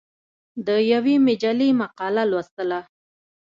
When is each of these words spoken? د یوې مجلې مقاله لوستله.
د 0.67 0.69
یوې 0.91 1.15
مجلې 1.27 1.69
مقاله 1.81 2.23
لوستله. 2.31 2.79